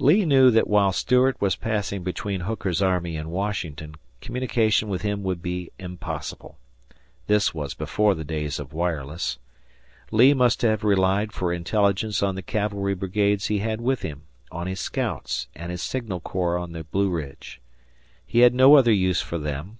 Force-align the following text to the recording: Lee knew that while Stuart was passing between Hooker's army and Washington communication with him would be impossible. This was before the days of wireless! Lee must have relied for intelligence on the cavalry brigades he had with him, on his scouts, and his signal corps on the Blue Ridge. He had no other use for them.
Lee 0.00 0.24
knew 0.24 0.50
that 0.50 0.66
while 0.66 0.90
Stuart 0.90 1.40
was 1.40 1.54
passing 1.54 2.02
between 2.02 2.40
Hooker's 2.40 2.82
army 2.82 3.16
and 3.16 3.30
Washington 3.30 3.94
communication 4.20 4.88
with 4.88 5.02
him 5.02 5.22
would 5.22 5.40
be 5.40 5.70
impossible. 5.78 6.58
This 7.28 7.54
was 7.54 7.74
before 7.74 8.16
the 8.16 8.24
days 8.24 8.58
of 8.58 8.72
wireless! 8.72 9.38
Lee 10.10 10.34
must 10.34 10.62
have 10.62 10.82
relied 10.82 11.30
for 11.32 11.52
intelligence 11.52 12.24
on 12.24 12.34
the 12.34 12.42
cavalry 12.42 12.96
brigades 12.96 13.46
he 13.46 13.60
had 13.60 13.80
with 13.80 14.02
him, 14.02 14.22
on 14.50 14.66
his 14.66 14.80
scouts, 14.80 15.46
and 15.54 15.70
his 15.70 15.80
signal 15.80 16.18
corps 16.18 16.58
on 16.58 16.72
the 16.72 16.82
Blue 16.82 17.08
Ridge. 17.10 17.60
He 18.26 18.40
had 18.40 18.54
no 18.54 18.74
other 18.74 18.90
use 18.92 19.20
for 19.22 19.38
them. 19.38 19.78